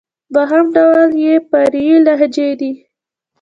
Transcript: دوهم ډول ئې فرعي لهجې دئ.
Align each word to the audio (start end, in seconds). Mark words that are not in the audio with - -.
دوهم 0.33 0.65
ډول 0.75 1.09
ئې 1.23 1.33
فرعي 1.49 1.95
لهجې 2.05 2.49
دئ. 2.59 2.71